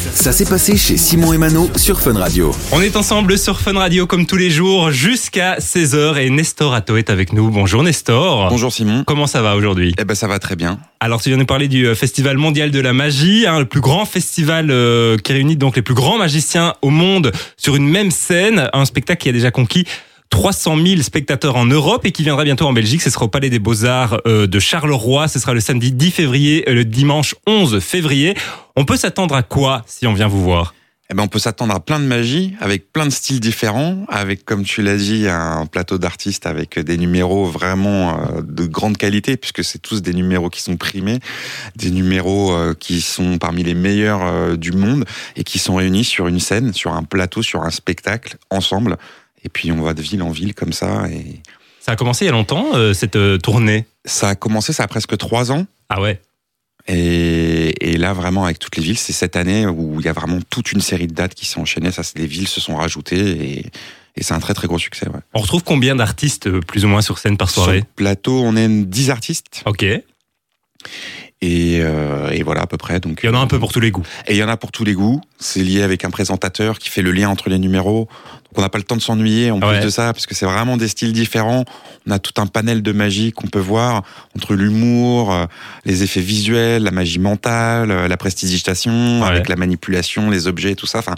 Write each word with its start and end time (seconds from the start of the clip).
Ça 0.00 0.32
s'est 0.32 0.46
passé 0.46 0.78
chez 0.78 0.96
Simon 0.96 1.34
et 1.34 1.38
Mano 1.38 1.68
sur 1.76 2.00
Fun 2.00 2.14
Radio. 2.14 2.54
On 2.72 2.80
est 2.80 2.96
ensemble 2.96 3.36
sur 3.36 3.60
Fun 3.60 3.74
Radio 3.74 4.06
comme 4.06 4.24
tous 4.24 4.36
les 4.36 4.48
jours 4.48 4.90
jusqu'à 4.90 5.58
16h 5.58 6.16
et 6.16 6.30
Nestor 6.30 6.72
Atto 6.72 6.96
est 6.96 7.10
avec 7.10 7.34
nous. 7.34 7.50
Bonjour 7.50 7.82
Nestor. 7.82 8.48
Bonjour 8.48 8.72
Simon. 8.72 9.04
Comment 9.06 9.26
ça 9.26 9.42
va 9.42 9.56
aujourd'hui? 9.56 9.94
Eh 9.98 10.04
ben 10.04 10.14
ça 10.14 10.26
va 10.26 10.38
très 10.38 10.56
bien. 10.56 10.78
Alors 11.00 11.20
tu 11.20 11.28
viens 11.28 11.36
nous 11.36 11.44
parler 11.44 11.68
du 11.68 11.86
euh, 11.86 11.94
Festival 11.94 12.38
mondial 12.38 12.70
de 12.70 12.80
la 12.80 12.94
magie, 12.94 13.46
hein, 13.46 13.58
le 13.58 13.66
plus 13.66 13.82
grand 13.82 14.06
festival 14.06 14.70
euh, 14.70 15.18
qui 15.18 15.34
réunit 15.34 15.56
donc 15.56 15.76
les 15.76 15.82
plus 15.82 15.94
grands 15.94 16.16
magiciens 16.16 16.74
au 16.80 16.88
monde 16.88 17.30
sur 17.58 17.76
une 17.76 17.86
même 17.86 18.10
scène, 18.10 18.70
un 18.72 18.86
spectacle 18.86 19.22
qui 19.22 19.28
a 19.28 19.32
déjà 19.32 19.50
conquis 19.50 19.84
300 20.30 20.76
000 20.86 21.02
spectateurs 21.02 21.56
en 21.56 21.66
Europe 21.66 22.06
et 22.06 22.12
qui 22.12 22.22
viendra 22.22 22.44
bientôt 22.44 22.66
en 22.66 22.72
Belgique. 22.72 23.02
Ce 23.02 23.10
sera 23.10 23.26
au 23.26 23.28
Palais 23.28 23.50
des 23.50 23.58
Beaux-Arts 23.58 24.20
euh, 24.26 24.46
de 24.46 24.58
Charleroi. 24.58 25.28
Ce 25.28 25.38
sera 25.38 25.52
le 25.52 25.60
samedi 25.60 25.92
10 25.92 26.10
février 26.12 26.68
et 26.70 26.72
le 26.72 26.84
dimanche 26.84 27.34
11 27.46 27.80
février. 27.80 28.34
On 28.76 28.84
peut 28.84 28.96
s'attendre 28.96 29.34
à 29.34 29.42
quoi 29.42 29.82
si 29.86 30.06
on 30.06 30.14
vient 30.14 30.28
vous 30.28 30.42
voir? 30.42 30.74
Eh 31.12 31.14
ben, 31.14 31.24
on 31.24 31.28
peut 31.28 31.40
s'attendre 31.40 31.74
à 31.74 31.80
plein 31.80 31.98
de 31.98 32.04
magie, 32.04 32.54
avec 32.60 32.92
plein 32.92 33.04
de 33.04 33.10
styles 33.10 33.40
différents, 33.40 34.06
avec, 34.08 34.44
comme 34.44 34.62
tu 34.62 34.80
l'as 34.80 34.96
dit, 34.96 35.26
un 35.28 35.66
plateau 35.66 35.98
d'artistes 35.98 36.46
avec 36.46 36.78
des 36.78 36.96
numéros 36.96 37.46
vraiment 37.46 38.10
euh, 38.10 38.42
de 38.42 38.64
grande 38.64 38.96
qualité, 38.96 39.36
puisque 39.36 39.64
c'est 39.64 39.80
tous 39.80 40.02
des 40.02 40.14
numéros 40.14 40.48
qui 40.48 40.62
sont 40.62 40.76
primés, 40.76 41.18
des 41.74 41.90
numéros 41.90 42.52
euh, 42.52 42.74
qui 42.78 43.00
sont 43.00 43.38
parmi 43.38 43.64
les 43.64 43.74
meilleurs 43.74 44.56
du 44.56 44.70
monde 44.70 45.04
et 45.34 45.42
qui 45.42 45.58
sont 45.58 45.74
réunis 45.74 46.04
sur 46.04 46.28
une 46.28 46.38
scène, 46.38 46.72
sur 46.72 46.92
un 46.92 47.02
plateau, 47.02 47.42
sur 47.42 47.64
un 47.64 47.70
spectacle, 47.70 48.36
ensemble. 48.48 48.96
Et 49.44 49.48
puis 49.48 49.72
on 49.72 49.82
va 49.82 49.94
de 49.94 50.02
ville 50.02 50.22
en 50.22 50.30
ville 50.30 50.54
comme 50.54 50.72
ça. 50.72 51.08
Et... 51.10 51.40
Ça 51.80 51.92
a 51.92 51.96
commencé 51.96 52.24
il 52.24 52.26
y 52.26 52.30
a 52.30 52.32
longtemps, 52.32 52.74
euh, 52.74 52.92
cette 52.92 53.16
euh, 53.16 53.38
tournée? 53.38 53.86
Ça 54.04 54.30
a 54.30 54.34
commencé, 54.34 54.72
ça 54.72 54.84
a 54.84 54.88
presque 54.88 55.16
trois 55.16 55.52
ans. 55.52 55.66
Ah 55.88 56.00
ouais 56.00 56.20
et, 56.88 57.92
et, 57.92 57.96
là, 57.98 58.14
vraiment, 58.14 58.46
avec 58.46 58.58
toutes 58.58 58.76
les 58.76 58.82
villes, 58.82 58.98
c'est 58.98 59.12
cette 59.12 59.36
année 59.36 59.66
où 59.66 60.00
il 60.00 60.06
y 60.06 60.08
a 60.08 60.12
vraiment 60.12 60.38
toute 60.48 60.72
une 60.72 60.80
série 60.80 61.06
de 61.06 61.12
dates 61.12 61.34
qui 61.34 61.46
s'est 61.46 61.60
enchaînée. 61.60 61.92
Ça, 61.92 62.02
les 62.16 62.26
villes 62.26 62.48
se 62.48 62.60
sont 62.60 62.74
rajoutées 62.74 63.58
et, 63.58 63.66
et 64.16 64.22
c'est 64.22 64.34
un 64.34 64.40
très 64.40 64.54
très 64.54 64.66
gros 64.66 64.78
succès. 64.78 65.06
Ouais. 65.08 65.20
On 65.34 65.40
retrouve 65.40 65.62
combien 65.62 65.94
d'artistes 65.94 66.46
euh, 66.46 66.60
plus 66.60 66.84
ou 66.84 66.88
moins 66.88 67.02
sur 67.02 67.18
scène 67.18 67.36
par 67.36 67.50
soirée 67.50 67.78
Sur 67.78 67.86
le 67.86 67.94
plateau, 67.94 68.40
on 68.42 68.56
est 68.56 68.68
10 68.68 69.10
artistes. 69.10 69.62
Ok. 69.66 69.84
Et, 71.42 71.78
euh, 71.80 72.28
et, 72.30 72.42
voilà 72.42 72.62
à 72.62 72.66
peu 72.66 72.76
près. 72.76 73.00
Donc 73.00 73.20
il 73.22 73.26
y 73.26 73.28
en 73.30 73.34
a 73.34 73.38
un 73.38 73.46
peu 73.46 73.58
pour 73.58 73.72
tous 73.72 73.80
les 73.80 73.90
goûts. 73.90 74.04
Et 74.26 74.34
il 74.34 74.36
y 74.36 74.44
en 74.44 74.48
a 74.48 74.58
pour 74.58 74.72
tous 74.72 74.84
les 74.84 74.92
goûts. 74.92 75.22
C'est 75.38 75.62
lié 75.62 75.82
avec 75.82 76.04
un 76.04 76.10
présentateur 76.10 76.78
qui 76.78 76.90
fait 76.90 77.00
le 77.00 77.12
lien 77.12 77.30
entre 77.30 77.48
les 77.48 77.58
numéros. 77.58 78.08
Donc 78.44 78.58
on 78.58 78.60
n'a 78.60 78.68
pas 78.68 78.76
le 78.76 78.84
temps 78.84 78.96
de 78.96 79.00
s'ennuyer 79.00 79.50
en 79.50 79.58
plus 79.58 79.80
de 79.80 79.88
ça 79.88 80.12
parce 80.12 80.26
que 80.26 80.34
c'est 80.34 80.44
vraiment 80.44 80.76
des 80.76 80.88
styles 80.88 81.14
différents. 81.14 81.64
On 82.06 82.10
a 82.10 82.18
tout 82.18 82.38
un 82.42 82.46
panel 82.46 82.82
de 82.82 82.92
magie 82.92 83.32
qu'on 83.32 83.46
peut 83.46 83.58
voir 83.58 84.02
entre 84.36 84.54
l'humour, 84.54 85.32
euh, 85.32 85.46
les 85.86 86.02
effets 86.02 86.20
visuels, 86.20 86.82
la 86.82 86.90
magie 86.90 87.18
mentale, 87.18 87.90
euh, 87.90 88.06
la 88.06 88.16
prestidigitation, 88.18 89.24
avec 89.24 89.48
la 89.48 89.56
manipulation, 89.56 90.28
les 90.28 90.46
objets, 90.46 90.74
tout 90.74 90.86
ça. 90.86 90.98
Enfin, 90.98 91.14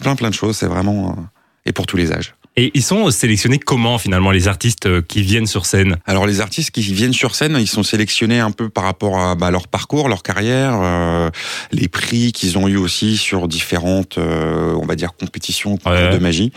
plein 0.00 0.16
plein 0.16 0.28
de 0.28 0.34
choses. 0.34 0.58
C'est 0.58 0.66
vraiment 0.66 1.16
et 1.64 1.72
pour 1.72 1.86
tous 1.86 1.96
les 1.96 2.12
âges. 2.12 2.34
Et 2.54 2.70
ils 2.74 2.82
sont 2.82 3.10
sélectionnés 3.10 3.58
comment 3.58 3.96
finalement 3.96 4.30
les 4.30 4.46
artistes 4.46 4.84
euh, 4.84 5.00
qui 5.00 5.22
viennent 5.22 5.46
sur 5.46 5.64
scène? 5.64 5.96
Alors 6.04 6.26
les 6.26 6.42
artistes 6.42 6.70
qui 6.70 6.82
viennent 6.82 7.14
sur 7.14 7.34
scène, 7.34 7.56
ils 7.58 7.66
sont 7.66 7.82
sélectionnés 7.82 8.40
un 8.40 8.50
peu 8.50 8.68
par 8.68 8.84
rapport 8.84 9.18
à 9.18 9.34
bah, 9.34 9.50
leur 9.50 9.68
parcours, 9.68 10.10
leur 10.10 10.22
carrière, 10.22 10.78
euh, 10.82 11.30
les 11.70 11.88
prix 11.88 12.32
qu'ils 12.32 12.58
ont 12.58 12.68
eu 12.68 12.76
aussi 12.76 13.16
sur 13.16 13.48
différentes, 13.48 14.18
euh, 14.18 14.74
on 14.74 14.84
va 14.84 14.96
dire, 14.96 15.14
compétitions 15.14 15.78
de 15.86 16.18
magie, 16.18 16.52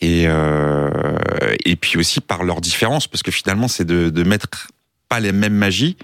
et 0.00 0.26
euh, 0.28 0.90
et 1.64 1.74
puis 1.74 1.98
aussi 1.98 2.20
par 2.20 2.44
leurs 2.44 2.60
différences, 2.60 3.08
parce 3.08 3.24
que 3.24 3.32
finalement 3.32 3.66
c'est 3.66 3.84
de, 3.84 4.10
de 4.10 4.22
mettre 4.22 4.68
pas 5.08 5.18
les 5.18 5.32
mêmes 5.32 5.56
magies 5.56 5.96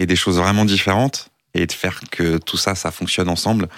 et 0.00 0.06
des 0.06 0.16
choses 0.16 0.38
vraiment 0.38 0.64
différentes 0.64 1.28
et 1.54 1.66
de 1.66 1.72
faire 1.72 2.00
que 2.10 2.38
tout 2.38 2.56
ça, 2.56 2.74
ça 2.74 2.90
fonctionne 2.90 3.28
ensemble. 3.28 3.68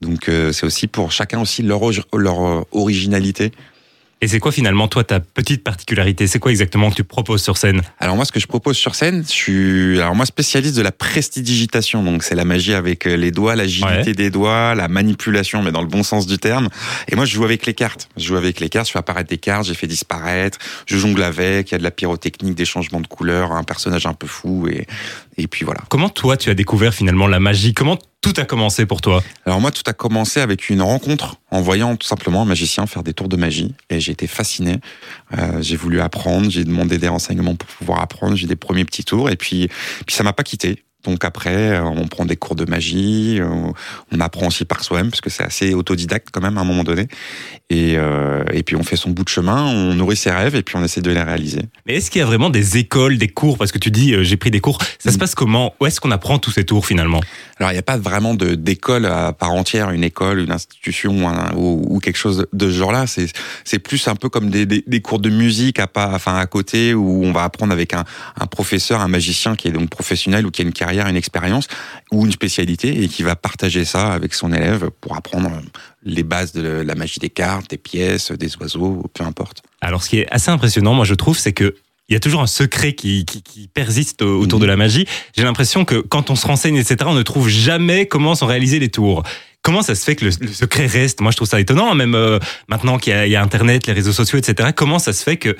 Donc 0.00 0.30
c'est 0.52 0.64
aussi 0.64 0.86
pour 0.86 1.10
chacun 1.10 1.40
aussi 1.40 1.64
leur, 1.64 1.80
leur 2.14 2.64
originalité. 2.70 3.50
Et 4.22 4.28
c'est 4.28 4.38
quoi 4.38 4.50
finalement 4.50 4.88
toi 4.88 5.04
ta 5.04 5.20
petite 5.20 5.62
particularité? 5.62 6.26
C'est 6.26 6.38
quoi 6.38 6.50
exactement 6.50 6.88
que 6.88 6.94
tu 6.94 7.04
proposes 7.04 7.42
sur 7.42 7.58
scène? 7.58 7.82
Alors 7.98 8.16
moi 8.16 8.24
ce 8.24 8.32
que 8.32 8.40
je 8.40 8.46
propose 8.46 8.78
sur 8.78 8.94
scène, 8.94 9.22
je 9.22 9.30
suis 9.30 10.00
alors 10.00 10.14
moi 10.14 10.24
spécialiste 10.24 10.74
de 10.74 10.80
la 10.80 10.90
prestidigitation, 10.90 12.02
donc 12.02 12.22
c'est 12.22 12.34
la 12.34 12.46
magie 12.46 12.72
avec 12.72 13.06
euh, 13.06 13.14
les 13.14 13.30
doigts, 13.30 13.56
l'agilité 13.56 14.14
des 14.14 14.30
doigts, 14.30 14.74
la 14.74 14.88
manipulation 14.88 15.62
mais 15.62 15.70
dans 15.70 15.82
le 15.82 15.86
bon 15.86 16.02
sens 16.02 16.26
du 16.26 16.38
terme. 16.38 16.70
Et 17.08 17.14
moi 17.14 17.26
je 17.26 17.34
joue 17.34 17.44
avec 17.44 17.66
les 17.66 17.74
cartes. 17.74 18.08
Je 18.16 18.24
joue 18.24 18.36
avec 18.36 18.58
les 18.58 18.70
cartes, 18.70 18.86
je 18.86 18.92
fais 18.92 18.98
apparaître 18.98 19.28
des 19.28 19.36
cartes, 19.36 19.66
j'ai 19.66 19.74
fait 19.74 19.86
disparaître, 19.86 20.56
je 20.86 20.96
jongle 20.96 21.22
avec, 21.22 21.70
il 21.70 21.72
y 21.72 21.74
a 21.74 21.78
de 21.78 21.84
la 21.84 21.90
pyrotechnique, 21.90 22.54
des 22.54 22.64
changements 22.64 23.02
de 23.02 23.06
couleurs, 23.06 23.52
un 23.52 23.64
personnage 23.64 24.06
un 24.06 24.14
peu 24.14 24.26
fou 24.26 24.66
et 24.66 24.86
et 25.38 25.46
puis 25.46 25.64
voilà. 25.64 25.82
Comment 25.88 26.08
toi 26.08 26.36
tu 26.36 26.50
as 26.50 26.54
découvert 26.54 26.94
finalement 26.94 27.26
la 27.26 27.40
magie? 27.40 27.74
Comment 27.74 27.98
tout 28.20 28.34
a 28.36 28.44
commencé 28.44 28.86
pour 28.86 29.00
toi? 29.00 29.22
Alors 29.44 29.60
moi, 29.60 29.70
tout 29.70 29.82
a 29.86 29.92
commencé 29.92 30.40
avec 30.40 30.68
une 30.68 30.82
rencontre 30.82 31.36
en 31.50 31.60
voyant 31.60 31.96
tout 31.96 32.06
simplement 32.06 32.42
un 32.42 32.46
magicien 32.46 32.86
faire 32.86 33.02
des 33.02 33.14
tours 33.14 33.28
de 33.28 33.36
magie 33.36 33.74
et 33.90 34.00
j'ai 34.00 34.12
été 34.12 34.26
fasciné. 34.26 34.80
Euh, 35.38 35.60
j'ai 35.60 35.76
voulu 35.76 36.00
apprendre, 36.00 36.50
j'ai 36.50 36.64
demandé 36.64 36.98
des 36.98 37.08
renseignements 37.08 37.54
pour 37.54 37.68
pouvoir 37.68 38.00
apprendre, 38.00 38.34
j'ai 38.36 38.46
des 38.46 38.56
premiers 38.56 38.84
petits 38.84 39.04
tours 39.04 39.30
et 39.30 39.36
puis 39.36 39.68
puis 40.06 40.16
ça 40.16 40.24
m'a 40.24 40.32
pas 40.32 40.42
quitté. 40.42 40.82
Donc 41.06 41.24
après, 41.24 41.70
euh, 41.72 41.84
on 41.84 42.08
prend 42.08 42.24
des 42.24 42.36
cours 42.36 42.56
de 42.56 42.64
magie, 42.64 43.38
euh, 43.40 43.70
on 44.12 44.20
apprend 44.20 44.48
aussi 44.48 44.64
par 44.64 44.82
soi-même, 44.82 45.10
parce 45.10 45.20
que 45.20 45.30
c'est 45.30 45.44
assez 45.44 45.72
autodidacte 45.72 46.28
quand 46.32 46.40
même 46.40 46.58
à 46.58 46.62
un 46.62 46.64
moment 46.64 46.82
donné. 46.82 47.06
Et, 47.68 47.94
euh, 47.96 48.44
et 48.52 48.62
puis 48.62 48.76
on 48.76 48.84
fait 48.84 48.94
son 48.94 49.10
bout 49.10 49.24
de 49.24 49.28
chemin, 49.28 49.64
on 49.64 49.94
nourrit 49.94 50.16
ses 50.16 50.30
rêves 50.30 50.54
et 50.54 50.62
puis 50.62 50.76
on 50.76 50.84
essaie 50.84 51.00
de 51.00 51.10
les 51.10 51.22
réaliser. 51.22 51.62
Mais 51.84 51.96
est-ce 51.96 52.12
qu'il 52.12 52.20
y 52.20 52.22
a 52.22 52.26
vraiment 52.26 52.48
des 52.48 52.76
écoles, 52.76 53.18
des 53.18 53.26
cours? 53.26 53.58
Parce 53.58 53.72
que 53.72 53.78
tu 53.78 53.90
dis, 53.90 54.14
j'ai 54.22 54.36
pris 54.36 54.52
des 54.52 54.60
cours. 54.60 54.78
Ça 55.00 55.10
se 55.10 55.16
mm. 55.16 55.18
passe 55.18 55.34
comment? 55.34 55.74
Où 55.80 55.86
est-ce 55.86 56.00
qu'on 56.00 56.12
apprend 56.12 56.38
tous 56.38 56.52
ces 56.52 56.64
tours 56.64 56.86
finalement? 56.86 57.20
Alors 57.58 57.72
il 57.72 57.74
n'y 57.74 57.80
a 57.80 57.82
pas 57.82 57.96
vraiment 57.96 58.34
d'école 58.34 59.06
à 59.06 59.32
part 59.32 59.52
entière, 59.52 59.90
une 59.90 60.04
école, 60.04 60.38
une 60.38 60.52
institution 60.52 61.26
ou, 61.56 61.82
ou, 61.88 61.98
quelque 61.98 62.18
chose 62.18 62.46
de 62.52 62.70
ce 62.70 62.74
genre-là. 62.74 63.08
C'est 63.08 63.26
c'est 63.64 63.80
plus 63.80 64.06
un 64.06 64.14
peu 64.14 64.28
comme 64.28 64.50
des, 64.50 64.64
des, 64.64 64.84
des, 64.86 65.00
cours 65.00 65.18
de 65.18 65.30
musique 65.30 65.80
à 65.80 65.88
pas, 65.88 66.12
enfin 66.14 66.36
à 66.36 66.46
côté 66.46 66.94
où 66.94 67.24
on 67.24 67.32
va 67.32 67.42
apprendre 67.42 67.72
avec 67.72 67.94
un, 67.94 68.04
un 68.38 68.46
professeur, 68.46 69.00
un 69.00 69.08
magicien 69.08 69.56
qui 69.56 69.68
est 69.68 69.72
donc 69.72 69.90
professionnel 69.90 70.46
ou 70.46 70.50
qui 70.50 70.62
a 70.62 70.64
une 70.64 70.72
carrière 70.72 71.06
une 71.08 71.16
expérience 71.16 71.66
ou 72.12 72.24
une 72.24 72.32
spécialité 72.32 73.02
et 73.02 73.08
qui 73.08 73.22
va 73.22 73.34
partager 73.36 73.84
ça 73.84 74.12
avec 74.12 74.34
son 74.34 74.52
élève 74.52 74.90
pour 75.00 75.16
apprendre 75.16 75.50
les 76.04 76.22
bases 76.22 76.52
de 76.52 76.62
la 76.62 76.94
magie 76.94 77.18
des 77.18 77.30
cartes, 77.30 77.70
des 77.70 77.78
pièces, 77.78 78.30
des 78.32 78.56
oiseaux, 78.58 79.04
peu 79.12 79.24
importe. 79.24 79.62
Alors 79.80 80.02
ce 80.02 80.10
qui 80.10 80.20
est 80.20 80.28
assez 80.30 80.50
impressionnant, 80.50 80.94
moi 80.94 81.04
je 81.04 81.14
trouve, 81.14 81.38
c'est 81.38 81.52
que 81.52 81.74
il 82.08 82.12
y 82.12 82.16
a 82.16 82.20
toujours 82.20 82.40
un 82.40 82.46
secret 82.46 82.92
qui, 82.92 83.24
qui, 83.24 83.66
persiste 83.66 84.22
autour 84.22 84.60
de 84.60 84.66
la 84.66 84.76
magie. 84.76 85.06
J'ai 85.36 85.42
l'impression 85.42 85.84
que 85.84 85.96
quand 85.96 86.30
on 86.30 86.36
se 86.36 86.46
renseigne, 86.46 86.76
etc., 86.76 86.98
on 87.06 87.14
ne 87.14 87.22
trouve 87.22 87.48
jamais 87.48 88.06
comment 88.06 88.36
sont 88.36 88.46
réalisés 88.46 88.78
les 88.78 88.90
tours. 88.90 89.24
Comment 89.62 89.82
ça 89.82 89.96
se 89.96 90.04
fait 90.04 90.14
que 90.14 90.26
le, 90.26 90.30
secret 90.30 90.86
reste? 90.86 91.20
Moi, 91.20 91.32
je 91.32 91.36
trouve 91.36 91.48
ça 91.48 91.58
étonnant, 91.58 91.96
même 91.96 92.14
euh, 92.14 92.38
maintenant 92.68 92.98
qu'il 92.98 93.12
y, 93.12 93.30
y, 93.30 93.34
a 93.34 93.42
Internet, 93.42 93.88
les 93.88 93.92
réseaux 93.92 94.12
sociaux, 94.12 94.38
etc. 94.38 94.68
Comment 94.72 95.00
ça 95.00 95.12
se 95.12 95.24
fait 95.24 95.36
que 95.36 95.56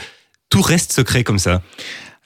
tout 0.48 0.62
reste 0.62 0.92
secret 0.92 1.24
comme 1.24 1.40
ça? 1.40 1.62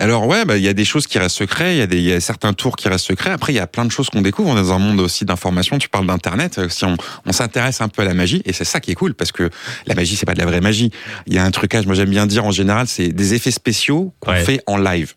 Alors 0.00 0.26
ouais, 0.26 0.44
bah, 0.46 0.56
il 0.56 0.62
y 0.62 0.68
a 0.68 0.72
des 0.72 0.86
choses 0.86 1.06
qui 1.06 1.18
restent 1.18 1.36
secrets, 1.36 1.74
il 1.74 1.78
y, 1.78 1.82
a 1.82 1.86
des, 1.86 2.00
y 2.00 2.12
a 2.12 2.20
certains 2.20 2.54
tours 2.54 2.76
qui 2.76 2.88
restent 2.88 3.06
secrets. 3.06 3.30
Après, 3.30 3.52
il 3.52 3.56
y 3.56 3.60
a 3.60 3.66
plein 3.66 3.84
de 3.84 3.90
choses 3.90 4.08
qu'on 4.08 4.22
découvre. 4.22 4.48
On 4.48 4.56
est 4.56 4.62
dans 4.62 4.72
un 4.72 4.78
monde 4.78 4.98
aussi 4.98 5.26
d'information. 5.26 5.78
Tu 5.78 5.90
parles 5.90 6.06
d'Internet. 6.06 6.58
Euh, 6.58 6.68
si 6.70 6.84
on, 6.86 6.96
on 7.26 7.32
s'intéresse 7.32 7.82
un 7.82 7.88
peu 7.88 8.02
à 8.02 8.06
la 8.06 8.14
magie, 8.14 8.40
et 8.46 8.54
c'est 8.54 8.64
ça 8.64 8.80
qui 8.80 8.90
est 8.90 8.94
cool, 8.94 9.14
parce 9.14 9.30
que 9.30 9.50
la 9.86 9.94
magie, 9.94 10.16
c'est 10.16 10.26
pas 10.26 10.34
de 10.34 10.38
la 10.38 10.46
vraie 10.46 10.62
magie. 10.62 10.90
Il 11.26 11.34
y 11.34 11.38
a 11.38 11.44
un 11.44 11.50
trucage, 11.50 11.86
moi 11.86 11.94
j'aime 11.94 12.10
bien 12.10 12.26
dire 12.26 12.46
en 12.46 12.50
général, 12.50 12.86
c'est 12.88 13.08
des 13.08 13.34
effets 13.34 13.50
spéciaux 13.50 14.14
qu'on 14.20 14.34
fait 14.34 14.62
en 14.66 14.78
live. 14.78 15.14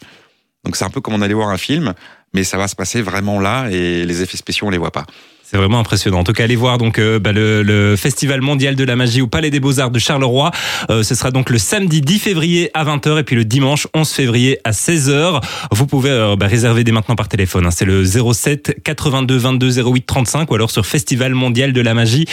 Donc 0.66 0.75
c'est 0.75 0.85
un 0.85 0.89
peu 0.89 1.01
comme 1.01 1.13
on 1.13 1.21
allait 1.21 1.33
voir 1.33 1.50
un 1.50 1.57
film, 1.57 1.94
mais 2.33 2.44
ça 2.44 2.57
va 2.57 2.67
se 2.67 2.75
passer 2.75 3.01
vraiment 3.01 3.39
là, 3.39 3.69
et 3.69 4.05
les 4.05 4.21
effets 4.21 4.38
spéciaux, 4.38 4.67
on 4.67 4.69
les 4.69 4.77
voit 4.77 4.91
pas. 4.91 5.05
C'est 5.46 5.58
vraiment 5.58 5.80
impressionnant. 5.80 6.20
En 6.20 6.24
tout 6.24 6.31
cas, 6.31 6.46
allez 6.46 6.56
voir 6.56 6.78
donc 6.78 7.00
euh, 7.00 7.20
bah, 7.20 7.34
le, 7.34 7.64
le, 7.64 7.98
Festival 7.98 8.40
mondial 8.40 8.76
de 8.76 8.84
la 8.86 8.96
magie 8.96 9.22
au 9.22 9.28
Palais 9.28 9.50
des 9.50 9.59
Beaux-Arts 9.59 9.92
de 9.92 10.00
Charleroi. 10.00 10.52
Euh, 10.90 11.04
ce 11.04 11.16
sera 11.16 11.31
donc 11.31 11.50
le 11.50 11.58
samedi 11.58 12.00
10 12.00 12.20
février 12.20 12.72
à 12.74 12.86
20h 12.86 13.20
et 13.20 13.24
puis 13.24 13.36
le 13.36 13.44
dimanche 13.44 13.86
11 13.94 14.09
février 14.09 14.59
à 14.64 14.72
16h. 14.72 15.44
Vous 15.72 15.86
pouvez 15.86 16.12
euh, 16.12 16.38
bah, 16.38 16.48
réserver 16.48 16.86
dès 16.86 16.94
maintenant 16.94 17.16
par 17.16 17.28
téléphone. 17.28 17.66
Hein. 17.66 17.72
C'est 17.72 17.86
le 17.86 18.06
07 18.06 18.81
82 18.84 19.38
22 19.38 19.84
08 19.84 20.06
35 20.06 20.50
ou 20.50 20.56
alors 20.56 20.72
sur 20.72 20.86
Festival 20.86 21.34
mondial 21.34 21.74
de 21.74 21.81
la 21.81 21.94
magie 21.94 22.25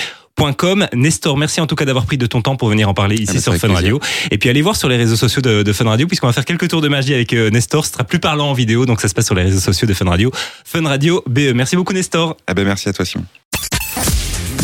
Nestor, 0.94 1.36
merci 1.36 1.60
en 1.60 1.66
tout 1.66 1.74
cas 1.74 1.84
d'avoir 1.84 2.06
pris 2.06 2.18
de 2.18 2.26
ton 2.26 2.40
temps 2.42 2.56
pour 2.56 2.68
venir 2.68 2.88
en 2.88 2.94
parler 2.94 3.16
ici 3.16 3.32
ah 3.32 3.34
bah, 3.34 3.40
sur 3.40 3.56
Fun 3.56 3.72
Radio. 3.72 4.00
Et 4.30 4.38
puis 4.38 4.48
allez 4.48 4.62
voir 4.62 4.76
sur 4.76 4.88
les 4.88 4.96
réseaux 4.96 5.16
sociaux 5.16 5.42
de, 5.42 5.72
Fun 5.72 5.84
Radio, 5.84 6.06
puisqu'on 6.06 6.26
va 6.26 6.32
faire 6.32 6.44
quelques 6.44 6.68
tours 6.68 6.80
de 6.80 6.88
magie 6.88 7.14
avec 7.14 7.32
euh, 7.32 7.50
Nestor. 7.50 7.84
Ce 7.84 7.92
sera 7.92 8.04
plus 8.04 8.18
parlant 8.18 8.50
en 8.50 8.54
vidéo, 8.54 8.86
donc 8.86 9.00
ça 9.00 9.08
se 9.08 9.14
passe 9.14 9.26
sur 9.26 9.34
les 9.34 9.42
réseaux 9.42 9.60
sociaux 9.60 9.86
de 9.86 9.94
Fun 9.94 10.08
Radio. 10.08 10.30
Fun 10.64 10.86
Radio 10.86 11.22
BE. 11.26 11.52
Merci 11.54 11.76
beaucoup 11.76 11.92
Nestor. 11.92 12.36
Ah 12.46 12.54
ben 12.54 12.64
merci 12.64 12.88
à 12.88 12.92
toi 12.92 13.04
Simon. 13.04 13.24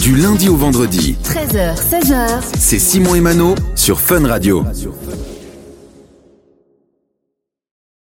Du 0.00 0.16
lundi 0.16 0.48
au 0.48 0.56
vendredi. 0.56 1.16
13h, 1.24 1.76
16h. 1.76 2.42
C'est 2.58 2.78
Simon 2.78 3.14
et 3.14 3.20
Mano 3.20 3.54
sur 3.74 4.00
Fun 4.00 4.26
Radio. 4.26 4.64